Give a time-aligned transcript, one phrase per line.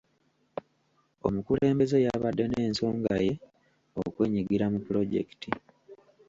[1.27, 3.33] Omukulembeze yabadde n'ensonga ye
[4.03, 5.49] okwenyigira mu pulojekiti.